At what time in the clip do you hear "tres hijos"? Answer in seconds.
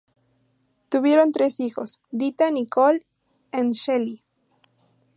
1.31-2.01